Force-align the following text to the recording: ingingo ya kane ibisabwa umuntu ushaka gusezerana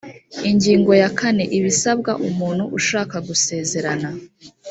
ingingo 0.49 0.91
ya 1.01 1.09
kane 1.19 1.43
ibisabwa 1.57 2.11
umuntu 2.27 2.63
ushaka 2.77 3.15
gusezerana 3.27 4.09